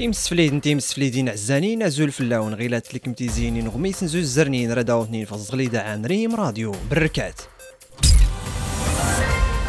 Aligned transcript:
يمسفليد 0.00 0.52
انتي 0.52 0.74
مسفليدين 0.74 1.28
عزانين 1.28 1.82
أزول 1.82 2.12
فلاون 2.12 2.54
غيلات 2.54 2.94
لك 2.94 3.08
متيزينين 3.08 3.68
غميس 3.68 4.02
نزوز 4.02 4.24
زرنين 4.24 4.72
ردا 4.72 5.02
اثنين 5.02 5.24
فالزغليدة 5.24 5.82
عن 5.82 6.06
ريم 6.06 6.34
راديو 6.34 6.74
بركات. 6.90 7.40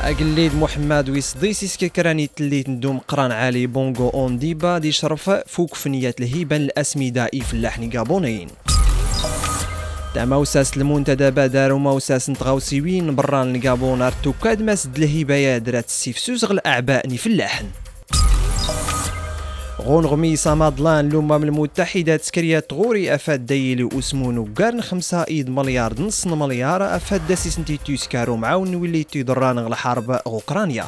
أقليد 0.04 0.55
محمد 0.55 1.09
ويصديسي 1.09 1.67
سككراني 1.67 2.27
تليت 2.36 2.70
ندوم 2.70 2.97
قران 2.97 3.31
عالي 3.31 3.67
بونغو 3.67 4.09
أون 4.09 4.38
ديبا 4.38 4.77
دي 4.77 4.91
شرف 4.91 5.29
فوق 5.29 5.75
فنيات 5.75 6.20
الهيبة 6.20 6.55
الاسمدة 6.55 7.25
في 7.25 7.54
اللحن 7.54 7.89
قابونين 7.89 8.48
تا 10.16 10.25
موساس 10.25 10.77
المنتدى 10.77 11.32
بدار 11.32 11.71
وموساس 11.73 12.29
نتغاوسيوين 12.29 13.16
بران 13.16 13.55
القابون 13.55 14.02
ارتوكاد 14.02 14.61
ماسد 14.61 14.97
الهيبة 14.97 15.57
درات 15.57 15.86
السيفسوس 15.86 16.45
غل 16.45 16.59
اعباءني 16.65 17.18
في 17.18 17.27
اللحن 17.27 17.65
غونغمي 19.80 20.36
صمادلان 20.36 21.07
الأمم 21.07 21.43
المتحدة 21.43 22.16
تسكريات 22.16 22.74
غوري 22.74 23.16
أفاد 23.16 23.46
ديلي 23.46 23.89
أسمون 24.00 24.38
وقارن 24.38 24.82
خمسة 24.82 25.24
إيد 25.24 25.50
مليار 25.50 26.02
نص 26.02 26.28
مليار 26.28 26.96
أفاد 26.96 27.28
داسي 27.28 27.50
سنتي 27.50 27.78
تيسكارو 27.78 28.36
معاون 28.36 28.75
ولي 28.75 29.04
تيضران 29.04 29.57
الحرب 29.57 30.11
أوكرانيا. 30.11 30.86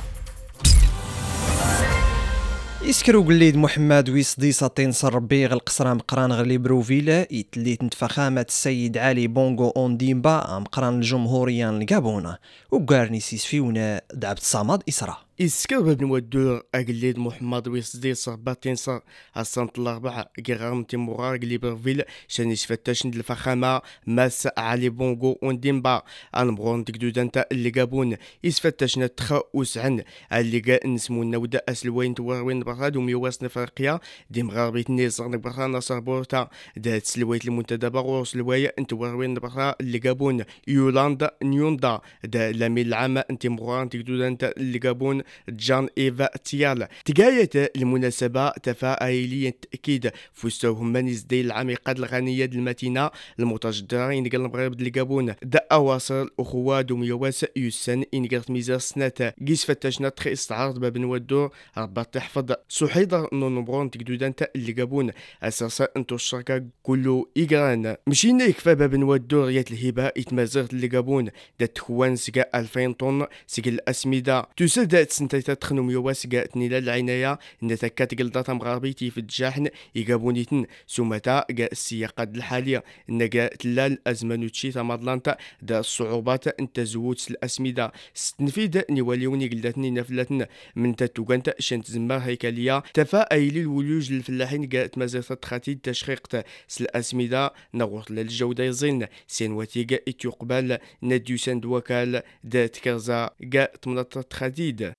يسكرو 2.85 3.23
قليد 3.23 3.57
محمد 3.57 4.09
ويصدي 4.09 4.51
ساطين 4.51 4.91
صر 4.91 5.19
بيغ 5.19 5.53
القصرام 5.53 5.99
قران 5.99 6.31
غلي 6.31 6.57
بروفيلا 6.57 7.27
يتليت 7.33 7.83
نتفخامة 7.83 8.45
السيد 8.49 8.97
علي 8.97 9.27
بونغو 9.27 9.69
اون 9.69 9.97
ديمبا 9.97 10.59
مقران 10.59 10.95
الجمهوريان 10.95 11.81
الكابونا 11.81 12.37
وقارني 12.71 13.19
سيسفيونا 13.19 14.01
دعبت 14.13 14.43
صامد 14.43 14.83
إسرا 14.89 15.17
يسكر 15.39 15.93
بن 15.93 16.05
ودور 16.05 16.61
أقليد 16.75 17.19
محمد 17.19 17.67
ويصدي 17.67 18.13
صرباتين 18.13 18.75
صار 18.75 19.01
السنة 19.37 19.69
الأربعة 19.77 20.29
كيغام 20.43 20.83
تيمورار 20.83 21.37
ليبرفيل 21.37 22.03
شان 22.27 22.51
يسفتش 22.51 23.05
الفخامة 23.05 23.81
ماس 24.07 24.47
علي 24.57 24.89
بونغو 24.89 25.39
ونديمبا 25.41 26.01
أنبغون 26.37 26.85
تقدود 26.85 27.19
انت 27.19 27.47
اللي 27.51 27.69
قابون. 27.69 28.17
يسفتش 28.43 28.97
نتخا 28.97 29.41
وسعن. 29.53 30.03
اللي 30.33 30.59
قا 30.59 30.87
نسمو 30.87 31.23
نودا 31.23 31.61
أسلوين 31.69 32.15
توروين 32.15 32.59
براد 32.59 32.95
وميواس 32.95 33.43
نفرقيا 33.43 33.99
ديم 34.29 34.51
غاربيت 34.51 34.89
نيزر 34.89 35.27
نبرا 35.27 35.67
نصر 35.67 35.99
بورتا. 35.99 36.49
دات 36.77 37.05
سلويت 37.05 37.45
المنتدبة 37.45 37.99
غور 37.99 38.25
سلوية 38.25 38.73
انت 38.79 38.93
وروين 38.93 39.33
برا 39.33 39.75
اللي 39.81 39.97
قابون. 39.97 40.43
يولاندا 40.67 41.31
نيوندا. 41.43 42.01
دا 42.23 42.51
لامي 42.51 42.81
العامة 42.81 43.23
انت 43.29 43.47
مغران 43.47 43.89
تقدود 43.89 44.21
انت 44.21 44.53
اللي 44.57 44.79
قابون. 44.79 45.22
جان 45.49 45.87
إيفا 45.97 46.37
تيال. 46.37 46.87
تقاية 47.05 47.71
المناسبة 47.75 48.49
تفاعلية 48.49 49.55
تأكيد 49.71 50.11
فستوهم 50.33 50.93
من 50.93 51.17
دي 51.29 51.41
العميقة 51.41 51.91
الغنية 51.91 52.45
المتينة. 52.45 53.09
المتجدرين 53.39 54.29
قال 54.29 54.41
مغرب 54.41 54.81
القابون 54.81 55.33
دأ 55.43 55.67
أواصر 55.71 56.21
الأخوة 56.21 56.81
دوميواس 56.81 57.45
يسن 57.55 58.03
إن 58.13 58.27
قرت 58.27 58.51
ميزار 58.51 58.79
سنة 58.79 59.33
قيس 59.47 59.65
فتشنا 59.65 60.09
تخي 60.09 60.31
استعارض 60.33 60.79
باب 60.79 61.05
ودور 61.05 61.49
ربط 61.77 62.05
تحفظ 62.05 62.53
سحيدر 62.69 63.29
نونبرون 63.33 63.91
تقدودان 63.91 64.35
تا 64.35 64.47
القابون 64.55 65.11
أساسا 65.43 65.87
أنتو 65.97 66.15
الشركة 66.15 66.63
كله 66.83 67.25
إيقران 67.37 67.95
مشينا 68.07 68.45
يكفى 68.45 68.75
باب 68.75 69.03
ودور 69.03 69.49
يات 69.51 69.71
الهبة 69.71 70.11
يتمازغت 70.17 70.73
القابون 70.73 71.29
دا 71.59 71.65
تخوان 71.65 72.15
سقا 72.15 72.45
2000 72.55 72.91
طن. 72.91 73.25
سقا 73.47 73.69
الأسمدة. 73.69 74.47
تسد 74.57 75.05
سنتيتا 75.13 75.53
تخنم 75.53 75.89
يواس 75.89 76.27
قات 76.27 76.57
نيلا 76.57 76.77
العناية. 76.77 77.39
نتكات 77.63 78.19
قلدة 78.19 78.53
مغاربيتي 78.53 79.09
في 79.09 79.17
الجاحن 79.17 79.67
يقابونيتن 79.95 80.65
سومتا 80.87 81.39
قا 81.39 81.67
السياقات 81.71 82.35
الحالية. 82.35 82.83
نقا 83.09 83.47
تلال 83.47 84.07
أزمان 84.07 84.43
وتشي 84.43 84.71
تمضلانتا 84.71 85.37
دا 85.61 85.79
الصعوبات 85.79 86.47
إنت 86.47 86.79
زووت 86.79 87.31
الأسمدة. 87.31 87.91
ستنفيد 88.13 88.85
نيواليوني 88.89 89.47
قلدتني 89.47 89.91
نفلتن 89.91 90.45
من 90.75 90.95
تتوغانتا 90.95 91.53
شنت 91.59 91.91
زمار 91.91 92.19
هيكلية 92.19 92.83
تفا 92.93 93.21
أيلي 93.31 93.61
الولوج 93.61 94.11
للفلاحين 94.11 94.69
قا 94.69 94.85
تمازيغتا 94.87 95.35
تخاتي 95.35 95.75
تشخيقت 95.75 96.45
سلأسمدة 96.67 97.53
نغوط 97.73 98.11
للجودة 98.11 98.63
يزين. 98.63 99.05
سينواتي 99.27 99.83
قا 99.83 99.97
اتيقبال 100.07 100.77
نديوسان 101.03 101.59
دوكال 101.59 102.21
دا 102.43 102.67
تكرزا 102.67 103.29
قا 103.53 103.65
تمنطة 103.65 104.21
تخديد 104.21 104.93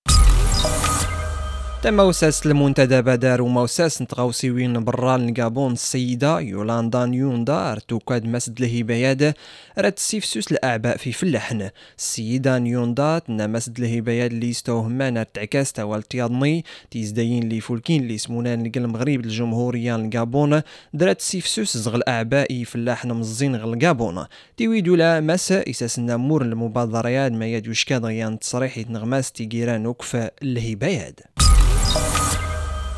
تم 1.84 1.94
موساس 1.94 2.46
المنتدى 2.46 3.02
بدار 3.02 3.42
وموساس 3.42 4.02
نتغاوسيوين 4.02 4.84
برا 4.84 5.16
القابون 5.16 5.72
السيدة 5.72 6.40
يولاندا 6.40 7.06
نيوندا 7.06 7.72
أرتوكاد 7.72 8.24
مسد 8.24 8.62
الهبايات 8.62 9.36
رات 9.78 9.98
سيفسوس 9.98 10.52
الأعباء 10.52 10.96
في 10.96 11.12
فلحن 11.12 11.70
السيدة 11.98 12.58
نيوندا 12.58 13.18
تنا 13.18 13.46
مسد 13.46 13.80
الهبايات 13.80 14.30
اللي 14.30 14.48
يستوهمان 14.48 15.16
ارتعكاس 15.16 15.72
تاوال 15.72 16.02
تياضني 16.02 16.64
تيزداين 16.90 17.42
اللي 17.42 17.60
فولكين 17.60 18.02
اللي 18.02 18.14
يسمونان 18.14 18.66
لقل 18.66 18.84
المغرب 18.84 19.20
الجمهورية 19.20 19.96
القابون 19.96 20.62
درات 20.94 21.20
سيفسوس 21.20 21.76
زغل 21.76 22.02
أعباء 22.08 22.64
فلاحن 22.64 23.12
مزين 23.12 23.56
غل 23.56 23.74
القابون 23.74 24.24
تيويدو 24.56 24.94
لا 24.94 25.20
مسا 25.20 25.70
إساس 25.70 25.98
نمور 25.98 26.42
المبادرات 26.42 27.32
ما 27.32 27.46
يدوش 27.46 27.84
كاد 27.84 28.38
تصريح 28.38 28.78
نغماس 28.78 29.32
تيجيران 29.32 29.86
وكفى 29.86 30.30
الهبايات 30.42 31.20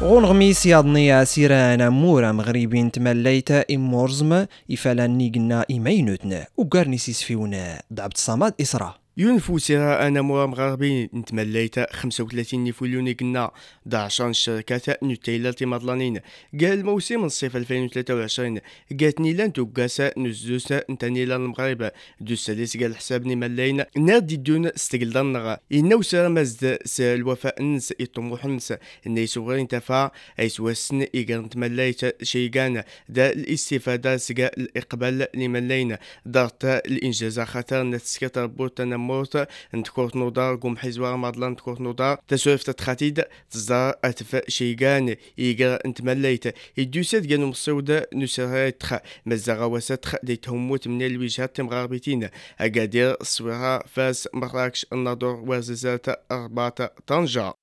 غونغمي 0.03 0.53
سيادنيا 0.53 1.25
سيرانا 1.25 1.91
مورا 1.91 2.33
مغربين 2.33 2.91
تمليتا 2.93 3.65
إمورزم 3.71 4.47
إفالاني 4.73 5.33
قلنا 5.35 5.65
إيمينوتنا 5.71 6.47
وقارني 6.57 6.99
سيسفيونا 6.99 7.83
دعبت 7.91 8.17
صماد 8.17 8.55
إسرا 8.61 8.95
ينفو 9.19 9.59
سيرا 9.59 10.07
أنا 10.07 10.21
مورا 10.21 10.47
مغاربين 10.47 11.09
نتمليت 11.15 11.93
35 11.93 12.65
نيفوليوني 12.65 13.13
قلنا 13.13 13.51
دعشان 13.87 14.31
الشركات 14.31 15.03
نوتيلا 15.03 15.51
تيمضلانين 15.51 16.21
قال 16.61 16.85
موسم 16.85 17.25
الصيف 17.25 17.57
2023 17.57 18.59
قالتني 19.01 19.33
لأن 19.33 19.53
توقاسا 19.53 20.19
نزوسا 20.19 20.83
نتاني 20.91 21.25
لأن 21.25 21.45
المغرب. 21.45 21.91
دو 22.21 22.35
ساليس 22.35 22.77
قال 22.77 22.97
حسابني 22.97 23.37
ملاين 23.37 23.85
نادي 23.97 24.37
دون 24.37 24.67
استقل 24.67 25.11
دنغ 25.11 25.57
إنو 25.73 26.03
سيرا 26.03 26.29
مزد 26.29 26.79
الوفاء 27.01 27.63
نس 27.63 27.95
يطموح 28.01 28.47
نس 28.47 28.75
إني 29.07 29.27
سوغرين 29.27 29.69
تفا 29.69 30.11
أي 30.41 30.49
سواسن 30.49 31.07
إيقان 31.15 31.41
نتمليت 31.41 32.23
شيقان 32.25 32.83
دا 33.09 33.33
الاستفادة 33.33 34.17
سقا 34.17 34.47
الإقبال 34.47 35.27
لملاين 35.35 35.97
دارت 36.27 36.65
الإنجاز 36.65 37.41
خاطر 37.41 37.83
نتسكتر 37.83 38.47
بوتنا 38.47 39.06
موت 39.07 39.49
نتكوت 39.75 40.17
نودار 40.17 40.57
قوم 40.57 40.77
حزوار 40.77 41.17
مادلان 41.17 41.51
نتكوت 41.53 41.81
نودار 41.81 42.19
تسويف 42.29 42.63
تتخاتيد 42.63 43.25
تزار 43.51 43.95
اتف 44.05 44.41
شيغان 44.49 45.17
يقرا 45.39 45.79
انت 45.87 46.03
مليت 46.03 46.55
يدوسات 46.77 47.31
قانو 47.31 47.47
مصودة 47.47 48.09
نسرات 48.15 48.81
تخ 48.81 48.95
مزاغا 49.27 49.65
وساتخ 49.65 50.15
دي 50.23 50.37
تهموت 50.37 50.89
من 50.89 51.03
الوجهات 51.07 51.61
مغاربتين 51.61 52.29
اقادير 52.61 53.17
الصويرة 53.21 53.79
فاس 53.79 54.29
مراكش 54.35 54.87
الناظور 54.93 55.35
وزازات 55.47 56.07
أربعة 56.33 56.91
طنجة 57.07 57.55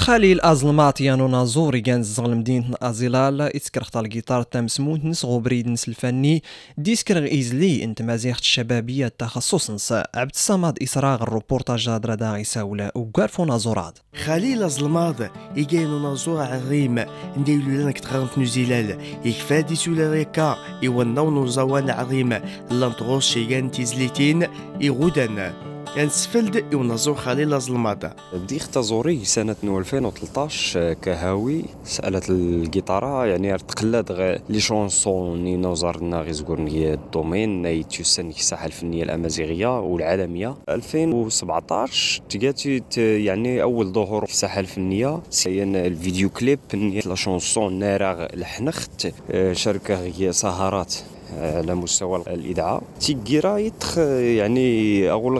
خليل 0.00 0.40
أزلمات 0.40 1.00
يانو 1.00 1.28
نازوري 1.28 1.80
كان 1.80 2.02
زغل 2.02 2.36
مدينة 2.36 2.74
أزيلال 2.82 3.40
إتكرخت 3.40 3.96
الجيتار 3.96 4.42
تام 4.42 4.68
سموت 4.68 5.04
نسغو 5.04 5.40
بريد 5.40 5.68
نس 5.68 5.88
الفني. 5.88 6.42
ديسكر 6.78 7.24
إيزلي 7.24 7.84
إنت 7.84 8.02
مزيخت 8.02 8.40
الشبابية 8.40 9.08
تخصص 9.18 9.70
نس 9.70 9.92
عبد 10.14 10.30
الصمد 10.34 10.82
إسراغ 10.82 11.22
الروبورتاج 11.22 11.88
هادرا 11.88 12.14
دا 12.14 12.32
غيساولا 12.32 12.92
وقارفو 12.94 13.44
نازورات 13.44 13.98
خليل 14.24 14.62
أزلمات 14.62 15.16
إيجانو 15.56 16.10
نازور 16.10 16.40
عريم 16.40 17.04
نديلو 17.36 17.70
لانك 17.70 17.98
تغرنت 17.98 18.38
نوزيلال 18.38 18.98
يكفادي 19.24 19.76
سولا 19.76 20.12
ريكا 20.12 20.56
إيوانو 20.82 21.30
نوزوان 21.30 21.90
عظيم. 21.90 22.40
لانتغوص 22.70 23.26
شيغان 23.26 23.70
تيزليتين 23.70 24.46
إيغودان. 24.82 25.69
ينسفلد 25.96 26.72
يونازو 26.72 27.14
خليل 27.14 27.54
الظلمات 27.54 28.04
بديت 28.32 28.62
تزوري 28.62 29.24
سنة 29.24 29.56
2013 29.64 30.92
كهاوي 30.92 31.64
سألت 31.84 32.30
الجيتارة 32.30 33.26
يعني 33.26 33.58
تقلد 33.58 34.12
غير 34.12 34.40
لي 34.48 34.60
شونسون 34.60 35.44
ني 35.44 35.56
نوزرنا 35.56 36.20
غي 36.20 36.32
زقورني 36.32 36.94
الدومين 36.94 37.62
ناي 37.62 37.82
تيوسن 37.82 38.28
الساحة 38.28 38.66
الفنية 38.66 39.02
الأمازيغية 39.02 39.80
والعالمية. 39.80 40.54
2017 40.68 42.22
تقاتي 42.28 42.82
يعني 43.24 43.62
أول 43.62 43.92
ظهور 43.92 44.26
في 44.26 44.32
الساحة 44.32 44.60
الفنية 44.60 45.20
سيان 45.30 45.76
الفيديو 45.76 46.30
كليب 46.30 46.58
لا 47.06 47.14
شونسون 47.14 47.78
ناراغ 47.78 48.26
الحنخت 48.34 49.12
شركة 49.52 49.98
هي 50.00 50.32
سهرات. 50.32 50.94
على 51.38 51.74
مستوى 51.74 52.22
الاذاعه 52.26 52.82
تيكيرا 53.00 53.56
يتخ 53.56 53.98
يعني 53.98 55.10
أقول 55.10 55.38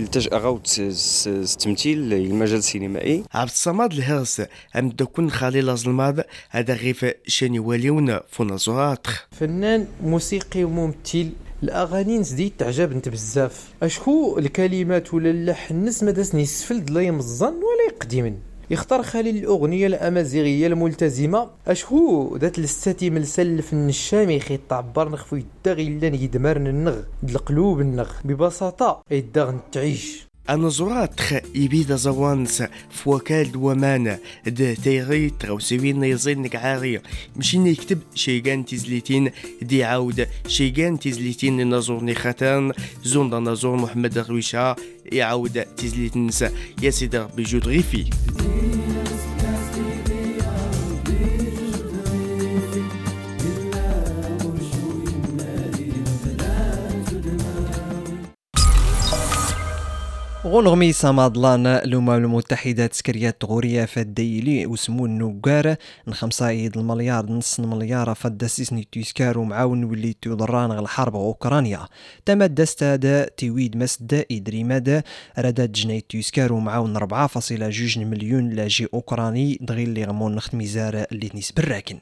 التج 0.00 0.28
اغاوت 0.32 0.80
التمثيل 1.26 2.12
المجال 2.12 2.58
السينمائي. 2.58 3.24
عبد 3.34 3.50
الصمد 3.50 3.92
الهرس 3.92 4.42
ام 4.76 4.88
دكون 4.88 5.30
خليل 5.30 5.70
الظلماد 5.70 6.24
هذا 6.50 6.74
غيف 6.74 7.06
شاني 7.26 7.58
واليون 7.58 8.18
فنزورات 8.30 9.06
فنان 9.30 9.86
موسيقي 10.02 10.64
وممثل 10.64 11.30
الأغاني 11.62 12.18
نزيد 12.18 12.52
تعجبنت 12.58 13.08
بزاف. 13.08 13.68
أشكو 13.82 14.38
الكلمات 14.38 15.14
ولا 15.14 15.30
اللحن 15.30 15.74
الناس 15.74 16.02
ما 16.02 16.10
داسني 16.10 16.42
يسفل 16.42 16.92
لا 16.92 17.00
يمزن 17.00 17.46
ولا 17.46 17.84
يقدم 17.88 18.34
يختار 18.70 19.02
خليل 19.02 19.36
الأغنية 19.36 19.86
الأمازيغية 19.86 20.66
الملتزمة. 20.66 21.50
أشهو 21.66 22.36
ذات 22.36 22.58
الاستاتي 22.58 23.10
ملسلف 23.10 23.72
النشامي 23.72 24.34
يخي 24.34 24.58
تعبر 24.68 25.08
نخفو 25.08 25.36
يدغي 25.36 25.88
لأن 25.88 26.14
يدمر 26.14 26.56
النغ 26.56 26.96
القلوب 27.28 27.80
النغ 27.80 28.10
ببساطة 28.24 29.02
يدغ 29.10 29.54
تعيش 29.72 30.28
أنظرات 30.50 31.20
إبيدا 31.56 31.96
زوانس 31.96 32.62
فوكال 32.90 33.52
دومان 33.52 34.18
د 34.46 34.74
تيغي 34.84 35.30
تغوسوين 35.30 36.04
يزين 36.04 36.42
نقعاري 36.42 37.00
مشي 37.36 37.58
نكتب 37.58 37.98
شيغان 38.14 38.64
تزليتين 38.64 39.30
دي 39.62 39.84
عاود 39.84 40.26
شيغان 40.46 40.98
تزليتين 40.98 41.74
نزور 41.74 42.04
نخاتان 42.04 42.72
زون 43.04 43.48
نزور 43.48 43.76
محمد 43.76 44.18
الرويشة 44.18 44.76
يعاود 45.12 45.64
تزليتين 45.64 46.30
يا 46.82 46.90
سيدي 46.90 47.18
ربي 47.18 47.42
جود 47.42 47.66
غيفي. 47.68 48.04
غونغميسا 60.58 61.12
مادلان 61.12 61.66
الأمم 61.66 62.10
المتحدة 62.10 62.86
تسكريات 62.86 63.40
تغورية 63.40 63.84
فالديلي 63.84 64.66
وسمو 64.66 65.06
النقار. 65.06 65.76
نخمسة 66.08 66.48
إيد 66.48 66.76
المليار 66.76 67.26
نص 67.32 67.60
مليار 67.60 68.14
فد 68.14 68.46
سيسني 68.46 68.88
تيسكار 68.92 69.38
ومعاون 69.38 69.84
ولي 69.84 70.16
تضران 70.22 70.78
الحرب 70.78 71.16
أوكرانيا. 71.16 71.86
تمد 72.24 72.54
دستاد 72.54 73.26
تيويد 73.26 73.76
مسد 73.76 74.24
إدري 74.32 74.64
مدى. 74.64 75.00
ردد 75.38 75.72
جني 75.72 76.00
تيسكار 76.00 76.52
ومعاون 76.52 76.96
ربعة 76.96 77.26
فاصلة 77.26 77.68
جوج 77.68 77.98
مليون 77.98 78.50
لاجي 78.50 78.88
أوكراني 78.94 79.58
دغيل 79.60 79.88
اللي 79.88 80.04
غمون 80.04 80.34
نخت 80.34 80.54
ميزار 80.54 81.04
اللي 81.12 81.30
نسبر 81.34 81.62
الراكن 81.62 81.98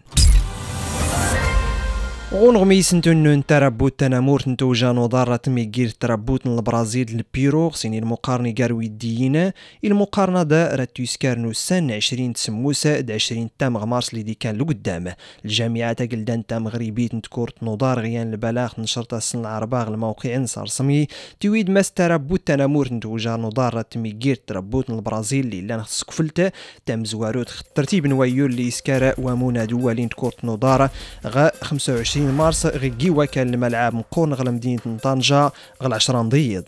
غونغمي 2.33 2.83
سنتون 2.83 3.47
تربوت 3.47 4.01
تنامور 4.01 4.41
تنتوجا 4.41 4.93
نضارة 4.93 5.41
ميجير 5.47 5.89
تربوت 5.89 6.47
البرازيل 6.47 7.09
البيرو 7.09 7.71
سيني 7.71 7.99
المقارنة 7.99 8.55
قاروي 8.59 8.87
الدينا 8.87 9.53
المقارنة 9.85 10.43
دا 10.43 10.75
راتيسكارنو 10.75 11.53
سن 11.53 11.91
عشرين 11.91 12.33
تسموسة 12.33 13.01
دا 13.01 13.15
عشرين 13.15 13.49
تام 13.59 13.77
غمارس 13.77 14.11
اللي 14.11 14.23
دي 14.23 14.35
كان 14.35 14.57
لقدام. 14.59 15.13
الجامعة 15.45 15.93
تقلدان 15.93 16.47
تام 16.47 16.69
غريبيت 16.69 17.15
نتكورت 17.15 17.63
نضار 17.63 18.01
غيان 18.01 18.33
البلاغ 18.33 18.73
نشرت 18.79 19.15
السن 19.15 19.39
العرباغ 19.41 19.89
الموقع 19.89 20.37
نصار 20.37 20.67
سمي. 20.67 21.07
تويد 21.41 21.71
ماس 21.71 21.91
تربوت 21.91 22.47
تنامور 22.47 22.87
تنتوجا 22.87 23.37
نضارة 23.37 23.87
ميجير 23.97 24.37
تربوت 24.47 24.91
البرازيل 24.91 25.45
اللي 25.47 25.61
لأن 25.61 25.83
سكفلت 25.87 26.53
تام 26.87 27.05
زواروت 27.05 27.63
ترتيب 27.75 28.07
نوايو 28.07 28.47
اللي 28.47 28.69
اسكارا 28.69 29.15
ومونا 29.19 29.65
دوالين 29.65 30.09
تكورت 30.09 30.45
نضارة 30.45 30.91
غا 31.27 31.51
25 31.63 32.16
20 32.17 32.35
مارس 32.35 32.67
غيكيوا 32.67 33.25
كان 33.25 33.55
الملعب 33.55 33.95
مقورن 33.95 34.35
غلا 34.35 34.51
مدينة 34.51 34.99
طنجة 35.03 35.53
غلا 35.83 35.95
10 35.95 36.23
نضيض. 36.23 36.65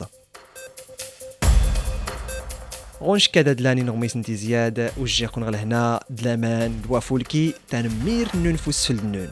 غونش 3.03 3.29
كذا 3.29 3.53
دلاني 3.53 3.83
نغميس 3.83 4.17
نتي 4.17 4.37
زياد 4.37 4.93
وجي 4.99 5.27
غلا 5.27 5.63
هنا 5.63 6.01
دلامان 6.11 6.83
دوا 6.89 7.01
فولكي 7.01 7.55
تنمير 7.69 8.29
ننفس 8.35 8.87
في 8.87 8.91
النون 8.91 9.29